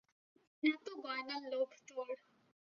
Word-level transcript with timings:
এত 0.63 0.85
গয়নার 1.03 1.41
লোভ 1.51 1.69
তোর! 1.87 2.15